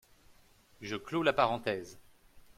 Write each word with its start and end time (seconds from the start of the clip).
Je 0.81 0.95
clos 0.95 1.21
la 1.21 1.31
parenthèse. 1.31 1.99